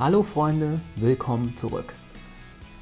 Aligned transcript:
Hallo 0.00 0.22
Freunde, 0.22 0.80
willkommen 0.96 1.54
zurück. 1.58 1.92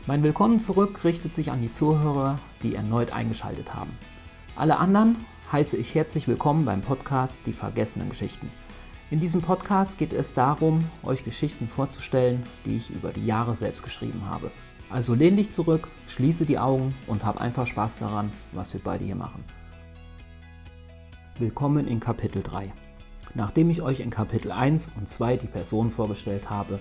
Mein 0.07 0.23
Willkommen 0.23 0.61
zurück 0.61 1.03
richtet 1.03 1.35
sich 1.35 1.51
an 1.51 1.61
die 1.61 1.73
Zuhörer, 1.73 2.39
die 2.63 2.77
erneut 2.77 3.13
eingeschaltet 3.13 3.75
haben. 3.75 3.91
Alle 4.55 4.77
anderen 4.77 5.17
heiße 5.51 5.77
ich 5.79 5.97
herzlich 5.97 6.29
willkommen 6.29 6.65
beim 6.65 6.81
Podcast 6.81 7.45
Die 7.45 7.53
vergessenen 7.53 8.09
Geschichten. 8.09 8.49
In 9.11 9.19
diesem 9.19 9.43
Podcast 9.43 9.99
geht 9.99 10.13
es 10.13 10.33
darum, 10.33 10.85
euch 11.03 11.25
Geschichten 11.25 11.67
vorzustellen, 11.67 12.45
die 12.65 12.77
ich 12.77 12.91
über 12.91 13.11
die 13.11 13.27
Jahre 13.27 13.57
selbst 13.57 13.83
geschrieben 13.83 14.23
habe. 14.31 14.53
Also 14.89 15.15
lehn 15.15 15.37
dich 15.37 15.51
zurück, 15.51 15.89
schließe 16.07 16.47
die 16.47 16.61
Augen 16.61 16.95
und 17.09 17.25
hab 17.25 17.41
einfach 17.41 17.67
Spaß 17.67 17.99
daran, 17.99 18.31
was 18.53 18.75
wir 18.75 18.81
beide 18.81 19.05
hier 19.05 19.17
machen. 19.17 19.43
Willkommen 21.41 21.89
in 21.89 21.99
Kapitel 21.99 22.45
3. 22.45 22.73
Nachdem 23.35 23.71
ich 23.71 23.83
euch 23.83 23.99
in 23.99 24.11
Kapitel 24.11 24.53
1 24.53 24.93
und 24.97 25.09
2 25.09 25.37
die 25.39 25.49
Personen 25.49 25.91
vorgestellt 25.91 26.49
habe, 26.49 26.79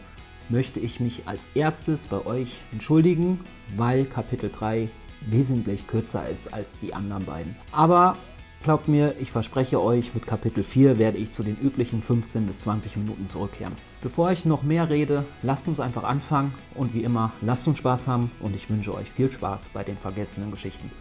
möchte 0.50 0.80
ich 0.80 1.00
mich 1.00 1.28
als 1.28 1.46
erstes 1.54 2.08
bei 2.08 2.26
euch 2.26 2.62
entschuldigen, 2.72 3.40
weil 3.76 4.05
Kapitel 4.05 4.50
3 4.50 4.90
wesentlich 5.22 5.88
kürzer 5.88 6.28
ist 6.28 6.54
als 6.54 6.80
die 6.80 6.94
anderen 6.94 7.26
beiden. 7.26 7.55
Aber 7.72 8.18
glaubt 8.64 8.88
mir, 8.88 9.16
ich 9.20 9.32
verspreche 9.32 9.82
euch, 9.82 10.14
mit 10.14 10.28
Kapitel 10.28 10.64
4 10.64 10.98
werde 11.00 11.18
ich 11.18 11.32
zu 11.32 11.44
den 11.44 11.58
üblichen 11.58 12.02
15 12.02 12.46
bis 12.46 12.62
20 12.62 12.98
Minuten 12.98 13.28
zurückkehren. 13.28 13.76
Bevor 14.02 14.32
ich 14.32 14.46
noch 14.46 14.64
mehr 14.64 14.90
rede, 14.90 15.26
lasst 15.41 15.68
uns 15.68 15.80
einfach 15.80 16.04
anfangen 16.04 16.54
und 16.76 16.93
wie 16.93 17.04
immer, 17.04 17.32
lasst 17.41 17.68
uns 17.68 17.80
Spaß 17.80 18.08
haben 18.08 18.32
und 18.40 18.55
ich 18.55 18.70
wünsche 18.70 18.93
euch 18.93 19.10
viel 19.10 19.32
Spaß 19.32 19.70
bei 19.70 19.84
den 19.84 19.98
vergessenen 19.98 20.52
Geschichten. 20.52 20.91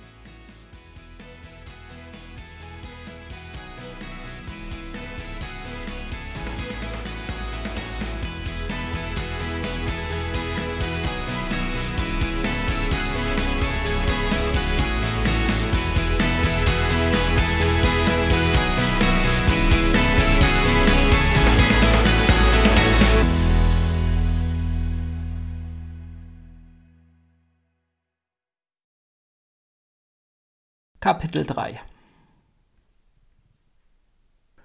Kapitel 31.07 31.45
3 31.45 31.79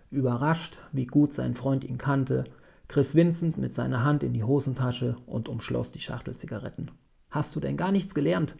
Überrascht, 0.10 0.80
wie 0.92 1.06
gut 1.06 1.34
sein 1.34 1.54
Freund 1.54 1.84
ihn 1.84 2.00
kannte, 2.00 2.46
griff 2.88 3.14
Vincent 3.14 3.60
mit 3.60 3.76
seiner 3.76 4.04
Hand 4.04 4.24
in 4.24 4.34
die 4.34 4.44
Hosentasche 4.44 5.18
und 5.28 5.48
umschloss 5.48 5.92
die 5.92 6.00
Schachtel 6.00 6.36
Zigaretten. 6.36 6.90
Hast 7.30 7.56
du 7.56 7.60
denn 7.60 7.78
gar 7.78 7.92
nichts 7.92 8.16
gelernt? 8.16 8.56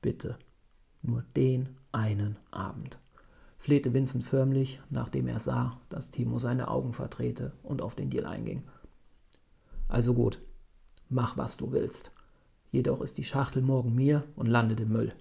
Bitte, 0.00 0.38
nur 1.02 1.22
den 1.36 1.76
einen 1.92 2.38
Abend, 2.50 2.98
flehte 3.58 3.92
Vincent 3.92 4.24
förmlich, 4.24 4.80
nachdem 4.88 5.28
er 5.28 5.40
sah, 5.40 5.78
dass 5.90 6.10
Timo 6.10 6.38
seine 6.38 6.68
Augen 6.68 6.94
verdrehte 6.94 7.52
und 7.62 7.82
auf 7.82 7.94
den 7.94 8.08
Deal 8.08 8.24
einging. 8.24 8.62
Also 9.88 10.14
gut, 10.14 10.40
mach 11.10 11.36
was 11.36 11.58
du 11.58 11.70
willst. 11.70 12.14
Jedoch 12.70 13.02
ist 13.02 13.18
die 13.18 13.24
Schachtel 13.24 13.60
morgen 13.60 13.94
mir 13.94 14.24
und 14.36 14.46
landet 14.46 14.80
im 14.80 14.88
Müll. 14.88 15.12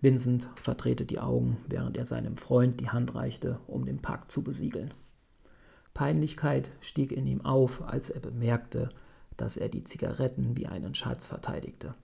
Vincent 0.00 0.48
verdrehte 0.54 1.04
die 1.04 1.20
Augen, 1.20 1.58
während 1.68 1.96
er 1.96 2.04
seinem 2.04 2.36
Freund 2.36 2.80
die 2.80 2.88
Hand 2.88 3.14
reichte, 3.14 3.60
um 3.66 3.84
den 3.84 4.00
Pakt 4.00 4.32
zu 4.32 4.42
besiegeln. 4.42 4.94
Peinlichkeit 5.92 6.70
stieg 6.80 7.12
in 7.12 7.26
ihm 7.26 7.44
auf, 7.44 7.82
als 7.82 8.10
er 8.10 8.20
bemerkte, 8.20 8.88
dass 9.36 9.56
er 9.56 9.68
die 9.68 9.84
Zigaretten 9.84 10.56
wie 10.56 10.66
einen 10.66 10.94
Schatz 10.94 11.26
verteidigte. 11.26 11.94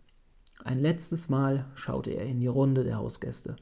Ein 0.65 0.81
letztes 0.81 1.29
Mal 1.29 1.67
schaute 1.75 2.11
er 2.11 2.27
in 2.27 2.41
die 2.41 2.47
Runde 2.47 2.85
der 2.85 2.99
Hausgäste. 2.99 3.57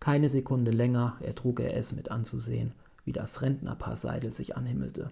Keine 0.00 0.28
Sekunde 0.28 0.70
länger 0.70 1.16
ertrug 1.20 1.60
er 1.60 1.76
es 1.76 1.94
mit 1.94 2.10
anzusehen, 2.10 2.74
wie 3.04 3.12
das 3.12 3.42
Rentnerpaar 3.42 3.96
Seidel 3.96 4.32
sich 4.32 4.56
anhimmelte. 4.56 5.10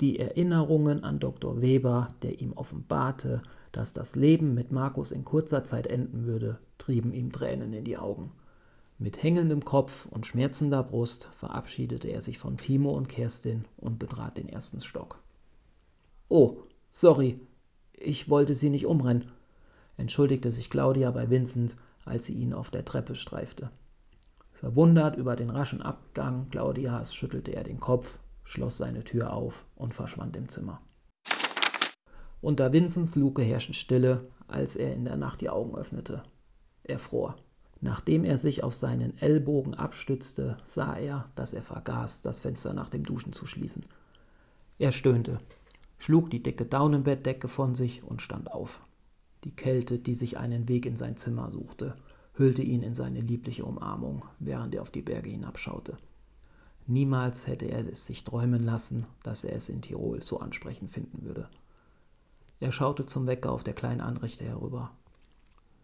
Die 0.00 0.18
Erinnerungen 0.18 1.04
an 1.04 1.18
Dr. 1.18 1.60
Weber, 1.60 2.08
der 2.22 2.40
ihm 2.40 2.54
offenbarte, 2.54 3.42
dass 3.70 3.92
das 3.92 4.16
Leben 4.16 4.54
mit 4.54 4.72
Markus 4.72 5.10
in 5.10 5.24
kurzer 5.24 5.62
Zeit 5.62 5.86
enden 5.86 6.24
würde, 6.24 6.58
trieben 6.78 7.12
ihm 7.12 7.30
Tränen 7.32 7.74
in 7.74 7.84
die 7.84 7.98
Augen. 7.98 8.32
Mit 8.98 9.22
hängendem 9.22 9.64
Kopf 9.64 10.06
und 10.06 10.26
schmerzender 10.26 10.82
Brust 10.82 11.28
verabschiedete 11.34 12.08
er 12.08 12.22
sich 12.22 12.38
von 12.38 12.56
Timo 12.56 12.90
und 12.90 13.08
Kerstin 13.08 13.66
und 13.76 13.98
betrat 13.98 14.38
den 14.38 14.48
ersten 14.48 14.80
Stock. 14.80 15.22
Oh, 16.28 16.62
sorry, 16.90 17.40
ich 17.92 18.30
wollte 18.30 18.54
Sie 18.54 18.70
nicht 18.70 18.86
umrennen, 18.86 19.30
entschuldigte 19.98 20.50
sich 20.50 20.70
Claudia 20.70 21.10
bei 21.10 21.28
Vincent, 21.28 21.76
als 22.06 22.26
sie 22.26 22.34
ihn 22.34 22.54
auf 22.54 22.70
der 22.70 22.84
Treppe 22.84 23.14
streifte. 23.14 23.70
Verwundert 24.52 25.16
über 25.16 25.36
den 25.36 25.50
raschen 25.50 25.82
Abgang 25.82 26.48
Claudias 26.50 27.14
schüttelte 27.14 27.52
er 27.52 27.64
den 27.64 27.80
Kopf, 27.80 28.18
schloss 28.50 28.78
seine 28.78 29.04
Tür 29.04 29.32
auf 29.32 29.64
und 29.76 29.94
verschwand 29.94 30.36
im 30.36 30.48
Zimmer. 30.48 30.80
Unter 32.40 32.72
Vincents 32.72 33.14
Luke 33.14 33.42
herrschte 33.42 33.74
Stille, 33.74 34.28
als 34.48 34.74
er 34.74 34.92
in 34.92 35.04
der 35.04 35.16
Nacht 35.16 35.40
die 35.40 35.50
Augen 35.50 35.76
öffnete. 35.76 36.24
Er 36.82 36.98
fror. 36.98 37.36
Nachdem 37.80 38.24
er 38.24 38.38
sich 38.38 38.64
auf 38.64 38.74
seinen 38.74 39.16
Ellbogen 39.18 39.74
abstützte, 39.74 40.56
sah 40.64 40.96
er, 40.96 41.30
dass 41.36 41.54
er 41.54 41.62
vergaß, 41.62 42.22
das 42.22 42.40
Fenster 42.40 42.74
nach 42.74 42.90
dem 42.90 43.04
Duschen 43.04 43.32
zu 43.32 43.46
schließen. 43.46 43.86
Er 44.78 44.90
stöhnte, 44.90 45.38
schlug 45.98 46.28
die 46.30 46.42
dicke 46.42 46.66
Daunenbettdecke 46.66 47.46
von 47.46 47.76
sich 47.76 48.02
und 48.02 48.20
stand 48.20 48.50
auf. 48.50 48.80
Die 49.44 49.54
Kälte, 49.54 49.98
die 49.98 50.16
sich 50.16 50.38
einen 50.38 50.68
Weg 50.68 50.86
in 50.86 50.96
sein 50.96 51.16
Zimmer 51.16 51.50
suchte, 51.52 51.94
hüllte 52.34 52.62
ihn 52.62 52.82
in 52.82 52.94
seine 52.96 53.20
liebliche 53.20 53.64
Umarmung, 53.64 54.24
während 54.40 54.74
er 54.74 54.82
auf 54.82 54.90
die 54.90 55.02
Berge 55.02 55.30
hinabschaute. 55.30 55.96
Niemals 56.90 57.46
hätte 57.46 57.66
er 57.66 57.88
es 57.88 58.06
sich 58.06 58.24
träumen 58.24 58.64
lassen, 58.64 59.06
dass 59.22 59.44
er 59.44 59.54
es 59.54 59.68
in 59.68 59.80
Tirol 59.80 60.24
so 60.24 60.40
ansprechend 60.40 60.90
finden 60.90 61.22
würde. 61.22 61.48
Er 62.58 62.72
schaute 62.72 63.06
zum 63.06 63.28
Wecker 63.28 63.52
auf 63.52 63.62
der 63.62 63.74
kleinen 63.74 64.00
Anrichte 64.00 64.42
herüber. 64.44 64.90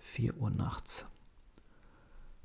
Vier 0.01 0.37
Uhr 0.37 0.51
nachts. 0.51 1.07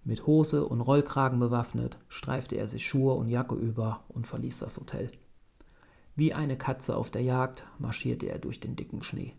Mit 0.04 0.28
Hose 0.28 0.68
und 0.68 0.80
Rollkragen 0.80 1.40
bewaffnet, 1.40 1.98
streifte 2.08 2.56
er 2.56 2.68
sich 2.68 2.88
Schuhe 2.88 3.16
und 3.16 3.30
Jacke 3.30 3.56
über 3.56 4.04
und 4.10 4.28
verließ 4.28 4.60
das 4.60 4.78
Hotel. 4.78 5.10
Wie 6.16 6.36
eine 6.36 6.56
Katze 6.56 6.96
auf 6.96 7.10
der 7.10 7.24
Jagd 7.24 7.64
marschierte 7.80 8.28
er 8.28 8.38
durch 8.38 8.60
den 8.60 8.76
dicken 8.76 9.02
Schnee. 9.02 9.34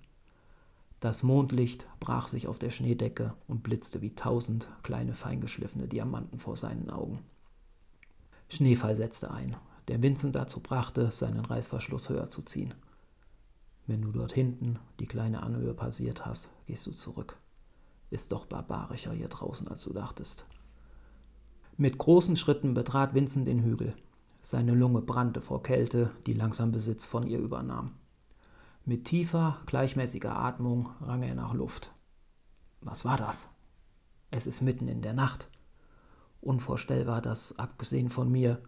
Das 0.99 1.23
Mondlicht 1.23 1.87
brach 2.01 2.27
sich 2.27 2.49
auf 2.49 2.59
der 2.59 2.71
Schneedecke 2.71 3.35
und 3.47 3.63
blitzte 3.63 4.03
wie 4.03 4.17
tausend 4.17 4.67
kleine 4.83 5.15
feingeschliffene 5.15 5.87
Diamanten 5.87 6.41
vor 6.41 6.57
seinen 6.57 6.91
Augen. 6.91 7.21
Schneefall 8.53 8.97
setzte 8.97 9.31
ein, 9.31 9.57
der 9.89 10.03
Vincent 10.03 10.35
dazu 10.35 10.61
brachte, 10.61 11.11
seinen 11.11 11.45
Reißverschluss 11.45 12.11
höher 12.11 12.29
zu 12.29 12.43
ziehen. 12.43 12.75
Wenn 13.87 14.03
du 14.03 14.13
dort 14.13 14.33
hinten 14.33 14.79
die 15.01 15.07
kleine 15.07 15.43
Anhöhe 15.43 15.73
passiert 15.73 16.27
hast, 16.27 16.51
gehst 16.67 16.87
du 16.87 16.93
zurück. 16.93 17.39
Ist 18.11 18.31
doch 18.31 18.45
barbarischer 18.45 19.13
hier 19.13 19.29
draußen, 19.29 19.69
als 19.69 19.83
du 19.85 19.95
dachtest. 19.95 20.45
Mit 21.79 21.97
großen 21.97 22.37
Schritten 22.37 22.75
betrat 22.75 23.15
Vincent 23.15 23.49
den 23.49 23.63
Hügel. 23.63 23.95
Seine 24.43 24.75
Lunge 24.75 25.01
brannte 25.01 25.41
vor 25.41 25.63
Kälte, 25.63 26.11
die 26.27 26.35
langsam 26.35 26.73
Besitz 26.73 27.07
von 27.07 27.27
ihr 27.27 27.39
übernahm. 27.39 27.93
Mit 28.85 29.07
tiefer, 29.07 29.61
gleichmäßiger 29.65 30.37
Atmung 30.37 30.91
rang 31.01 31.23
er 31.23 31.35
nach 31.35 31.55
Luft. 31.55 31.91
Was 32.83 33.07
war 33.07 33.17
das? 33.17 33.55
Es 34.31 34.47
ist 34.47 34.61
mitten 34.61 34.89
in 34.89 35.01
der 35.01 35.15
Nacht. 35.15 35.49
Unvorstellbar, 36.43 37.23
dass, 37.23 37.59
abgesehen 37.59 38.11
von 38.11 38.31
mir. 38.31 38.61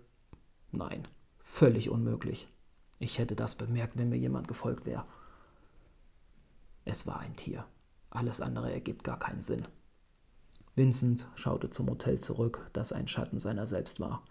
Nein, 0.70 1.08
völlig 1.42 1.90
unmöglich. 1.90 2.48
Ich 3.00 3.18
hätte 3.18 3.34
das 3.34 3.56
bemerkt, 3.56 3.98
wenn 3.98 4.08
mir 4.08 4.16
jemand 4.16 4.46
gefolgt 4.46 4.86
wäre. 4.86 5.04
Es 6.84 7.06
war 7.08 7.18
ein 7.18 7.34
Tier. 7.34 7.66
Alles 8.10 8.40
andere 8.40 8.72
ergibt 8.72 9.02
gar 9.02 9.18
keinen 9.18 9.42
Sinn. 9.42 9.66
Vincent 10.76 11.26
schaute 11.34 11.68
zum 11.68 11.90
Hotel 11.90 12.18
zurück, 12.20 12.70
das 12.72 12.92
ein 12.92 13.08
Schatten 13.08 13.40
seiner 13.40 13.66
selbst 13.66 13.98
war. 13.98 14.22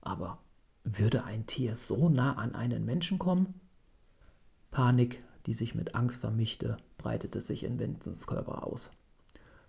Aber 0.00 0.38
würde 0.82 1.24
ein 1.24 1.46
Tier 1.46 1.76
so 1.76 2.08
nah 2.08 2.34
an 2.34 2.56
einen 2.56 2.84
Menschen 2.84 3.20
kommen? 3.20 3.60
Panik, 4.72 5.22
die 5.46 5.54
sich 5.54 5.76
mit 5.76 5.94
Angst 5.94 6.20
vermischte, 6.20 6.76
breitete 6.98 7.40
sich 7.40 7.62
in 7.62 7.78
Vincents 7.78 8.26
Körper 8.26 8.66
aus. 8.66 8.90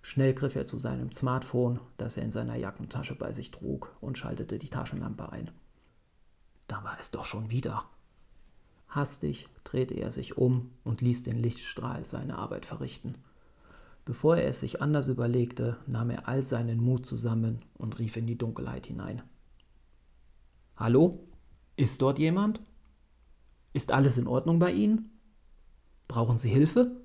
Schnell 0.07 0.35
griff 0.35 0.55
er 0.55 0.67
zu 0.67 0.77
seinem 0.77 1.11
Smartphone, 1.11 1.79
das 1.97 2.15
er 2.15 2.25
in 2.25 2.31
seiner 2.31 2.55
Jackentasche 2.55 3.15
bei 3.15 3.33
sich 3.33 3.49
trug, 3.49 3.97
und 4.01 4.19
schaltete 4.19 4.59
die 4.59 4.69
Taschenlampe 4.69 5.31
ein. 5.31 5.49
Da 6.67 6.83
war 6.83 6.95
es 6.99 7.09
doch 7.09 7.25
schon 7.25 7.49
wieder. 7.49 7.85
Hastig 8.87 9.49
drehte 9.63 9.95
er 9.95 10.11
sich 10.11 10.37
um 10.37 10.69
und 10.83 11.01
ließ 11.01 11.23
den 11.23 11.37
Lichtstrahl 11.37 12.05
seine 12.05 12.37
Arbeit 12.37 12.67
verrichten. 12.67 13.15
Bevor 14.05 14.37
er 14.37 14.47
es 14.47 14.59
sich 14.59 14.79
anders 14.79 15.07
überlegte, 15.07 15.77
nahm 15.87 16.11
er 16.11 16.27
all 16.27 16.43
seinen 16.43 16.79
Mut 16.79 17.07
zusammen 17.07 17.63
und 17.73 17.97
rief 17.97 18.15
in 18.15 18.27
die 18.27 18.37
Dunkelheit 18.37 18.85
hinein. 18.85 19.23
Hallo? 20.77 21.25
Ist 21.77 22.03
dort 22.03 22.19
jemand? 22.19 22.61
Ist 23.73 23.91
alles 23.91 24.19
in 24.19 24.27
Ordnung 24.27 24.59
bei 24.59 24.71
Ihnen? 24.71 25.09
Brauchen 26.07 26.37
Sie 26.37 26.49
Hilfe? 26.49 27.04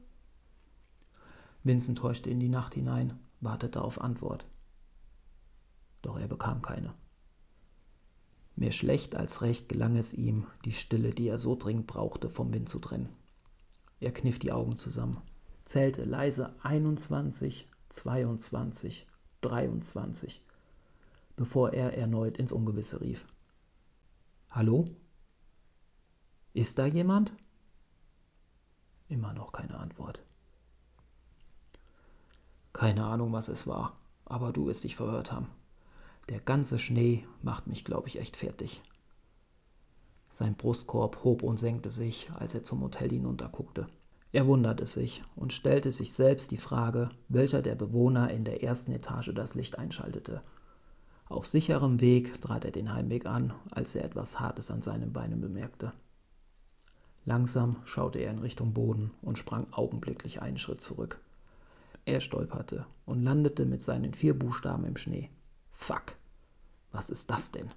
Vincent 1.62 2.02
horchte 2.02 2.30
in 2.30 2.40
die 2.40 2.48
Nacht 2.48 2.74
hinein, 2.74 3.18
wartete 3.40 3.82
auf 3.82 4.00
Antwort. 4.00 4.46
Doch 6.02 6.18
er 6.18 6.28
bekam 6.28 6.62
keine. 6.62 6.94
Mehr 8.56 8.72
schlecht 8.72 9.14
als 9.14 9.42
recht 9.42 9.68
gelang 9.68 9.96
es 9.96 10.14
ihm, 10.14 10.46
die 10.64 10.72
Stille, 10.72 11.10
die 11.10 11.28
er 11.28 11.38
so 11.38 11.56
dringend 11.56 11.86
brauchte, 11.86 12.28
vom 12.28 12.52
Wind 12.52 12.68
zu 12.68 12.78
trennen. 12.78 13.10
Er 14.00 14.12
kniff 14.12 14.38
die 14.38 14.52
Augen 14.52 14.76
zusammen, 14.76 15.18
zählte 15.64 16.04
leise 16.04 16.54
21, 16.62 17.68
22, 17.90 19.06
23, 19.42 20.42
bevor 21.36 21.72
er 21.72 21.96
erneut 21.96 22.38
ins 22.38 22.52
Ungewisse 22.52 23.00
rief. 23.00 23.26
Hallo? 24.50 24.84
Ist 26.52 26.78
da 26.78 26.86
jemand? 26.86 27.32
Immer 29.08 29.32
noch 29.32 29.52
keine 29.52 29.78
Antwort. 29.78 30.22
Keine 32.80 33.04
Ahnung, 33.04 33.30
was 33.34 33.48
es 33.48 33.66
war, 33.66 33.98
aber 34.24 34.54
du 34.54 34.64
wirst 34.64 34.84
dich 34.84 34.96
verhört 34.96 35.32
haben. 35.32 35.48
Der 36.30 36.40
ganze 36.40 36.78
Schnee 36.78 37.26
macht 37.42 37.66
mich, 37.66 37.84
glaube 37.84 38.08
ich, 38.08 38.18
echt 38.18 38.38
fertig. 38.38 38.80
Sein 40.30 40.54
Brustkorb 40.54 41.22
hob 41.22 41.42
und 41.42 41.60
senkte 41.60 41.90
sich, 41.90 42.30
als 42.38 42.54
er 42.54 42.64
zum 42.64 42.80
Hotel 42.80 43.10
hinunterguckte. 43.10 43.86
Er 44.32 44.46
wunderte 44.46 44.86
sich 44.86 45.22
und 45.36 45.52
stellte 45.52 45.92
sich 45.92 46.14
selbst 46.14 46.52
die 46.52 46.56
Frage, 46.56 47.10
welcher 47.28 47.60
der 47.60 47.74
Bewohner 47.74 48.30
in 48.30 48.44
der 48.44 48.62
ersten 48.62 48.92
Etage 48.92 49.34
das 49.34 49.54
Licht 49.54 49.78
einschaltete. 49.78 50.40
Auf 51.28 51.44
sicherem 51.44 52.00
Weg 52.00 52.40
trat 52.40 52.64
er 52.64 52.70
den 52.70 52.94
Heimweg 52.94 53.26
an, 53.26 53.52
als 53.72 53.94
er 53.94 54.06
etwas 54.06 54.40
Hartes 54.40 54.70
an 54.70 54.80
seinen 54.80 55.12
Beinen 55.12 55.42
bemerkte. 55.42 55.92
Langsam 57.26 57.76
schaute 57.84 58.20
er 58.20 58.30
in 58.30 58.38
Richtung 58.38 58.72
Boden 58.72 59.10
und 59.20 59.36
sprang 59.36 59.70
augenblicklich 59.70 60.40
einen 60.40 60.56
Schritt 60.56 60.80
zurück. 60.80 61.20
Er 62.04 62.20
stolperte 62.20 62.86
und 63.04 63.22
landete 63.22 63.66
mit 63.66 63.82
seinen 63.82 64.14
vier 64.14 64.38
Buchstaben 64.38 64.84
im 64.84 64.96
Schnee. 64.96 65.30
Fuck! 65.70 66.16
Was 66.90 67.10
ist 67.10 67.30
das 67.30 67.52
denn? 67.52 67.70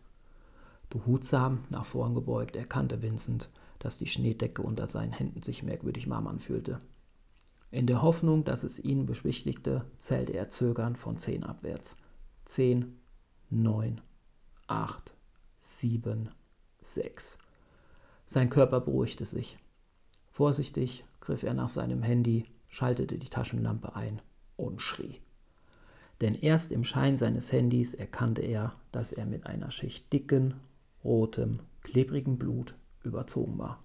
Behutsam 0.89 1.65
nach 1.69 1.85
vorn 1.85 2.13
gebeugt 2.13 2.55
erkannte 2.55 3.01
Vincent, 3.01 3.49
dass 3.79 3.97
die 3.97 4.07
Schneedecke 4.07 4.61
unter 4.61 4.87
seinen 4.87 5.11
Händen 5.11 5.41
sich 5.41 5.63
merkwürdig 5.63 6.09
warm 6.09 6.27
anfühlte. 6.27 6.79
In 7.71 7.87
der 7.87 8.01
Hoffnung, 8.01 8.43
dass 8.43 8.63
es 8.63 8.79
ihn 8.79 9.05
beschwichtigte, 9.05 9.85
zählte 9.97 10.33
er 10.33 10.49
zögernd 10.49 10.97
von 10.97 11.17
zehn 11.17 11.43
abwärts. 11.43 11.97
Zehn, 12.45 12.99
neun, 13.49 14.01
acht, 14.67 15.13
sieben, 15.57 16.29
sechs. 16.81 17.39
Sein 18.25 18.49
Körper 18.49 18.79
beruhigte 18.79 19.25
sich. 19.25 19.57
Vorsichtig 20.29 21.03
griff 21.19 21.43
er 21.43 21.53
nach 21.53 21.69
seinem 21.69 22.03
Handy, 22.03 22.45
schaltete 22.73 23.17
die 23.17 23.29
Taschenlampe 23.29 23.95
ein 23.95 24.21
und 24.57 24.81
schrie 24.81 25.19
denn 26.23 26.35
erst 26.35 26.71
im 26.71 26.85
Schein 26.85 27.17
seines 27.17 27.51
Handys 27.51 27.93
erkannte 27.93 28.41
er, 28.41 28.75
dass 28.93 29.11
er 29.11 29.25
mit 29.25 29.45
einer 29.45 29.71
Schicht 29.71 30.13
dicken, 30.13 30.53
rotem, 31.03 31.59
klebrigen 31.81 32.37
Blut 32.37 32.75
überzogen 33.03 33.57
war. 33.57 33.83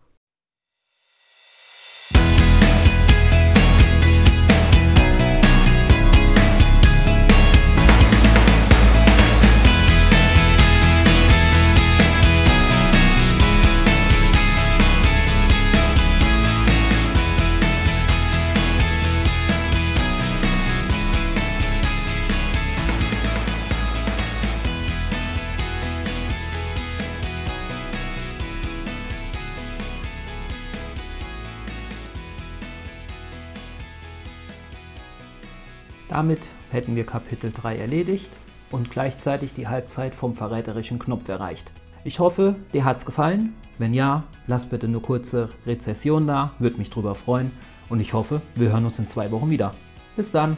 Damit 36.09 36.41
hätten 36.71 36.97
wir 36.97 37.05
Kapitel 37.05 37.53
3 37.53 37.77
erledigt 37.77 38.31
und 38.71 38.91
gleichzeitig 38.91 39.53
die 39.53 39.69
Halbzeit 39.69 40.15
vom 40.15 40.35
verräterischen 40.35 40.99
Knopf 40.99 41.29
erreicht. 41.29 41.73
Ich 42.05 42.19
hoffe, 42.19 42.57
dir 42.73 42.85
hat's 42.85 43.05
gefallen. 43.05 43.55
Wenn 43.77 43.93
ja, 43.93 44.25
lass 44.47 44.67
bitte 44.67 44.87
eine 44.87 45.01
kurze 45.01 45.51
Rezession 45.67 46.27
da, 46.27 46.53
würde 46.59 46.79
mich 46.79 46.91
drüber 46.91 47.15
freuen. 47.15 47.51
Und 47.89 48.01
ich 48.01 48.15
hoffe, 48.15 48.41
wir 48.55 48.73
hören 48.73 48.85
uns 48.85 48.99
in 48.99 49.07
zwei 49.07 49.31
Wochen 49.31 49.51
wieder. 49.51 49.73
Bis 50.17 50.33
dann! 50.33 50.57